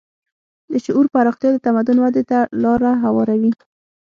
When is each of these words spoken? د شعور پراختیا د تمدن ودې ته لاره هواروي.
د 0.71 0.73
شعور 0.85 1.05
پراختیا 1.13 1.49
د 1.53 1.57
تمدن 1.67 1.97
ودې 2.01 2.23
ته 2.29 2.39
لاره 2.63 2.91
هواروي. 3.03 3.51